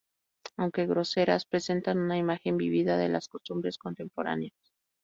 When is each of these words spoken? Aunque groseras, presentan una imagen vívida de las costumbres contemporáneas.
Aunque 0.57 0.87
groseras, 0.87 1.45
presentan 1.45 1.99
una 1.99 2.17
imagen 2.17 2.57
vívida 2.57 2.97
de 2.97 3.07
las 3.07 3.27
costumbres 3.27 3.77
contemporáneas. 3.77 4.57